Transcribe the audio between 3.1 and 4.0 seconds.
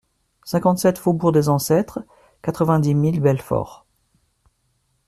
Belfort